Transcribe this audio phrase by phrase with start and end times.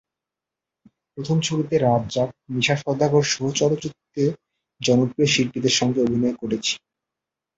[1.13, 4.23] প্রথম ছবিতে রাজ্জাক, মিশা সওদাগরসহ চলচ্চিত্রে
[4.81, 6.73] জনপ্রিয় শিল্পীদের সঙ্গে অভিনয় করেছি।